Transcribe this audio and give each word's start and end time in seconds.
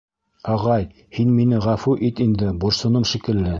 —Ағай, 0.53 0.87
һин 1.19 1.35
мине 1.41 1.61
ғәфү 1.67 1.95
ит 2.09 2.25
инде, 2.27 2.51
борсоном 2.67 3.09
шикелле. 3.15 3.49